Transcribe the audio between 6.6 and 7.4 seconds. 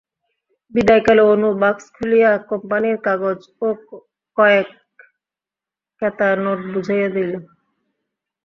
বুঝাইয়া দিল।